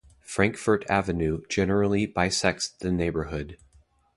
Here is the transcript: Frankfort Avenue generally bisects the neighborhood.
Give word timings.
Frankfort 0.25 0.83
Avenue 0.89 1.43
generally 1.47 2.07
bisects 2.07 2.69
the 2.69 2.91
neighborhood. 2.91 3.59